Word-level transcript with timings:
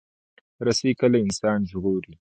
رسۍ 0.65 0.91
کله 0.99 1.17
انسان 1.25 1.59
ژغوري. 1.69 2.13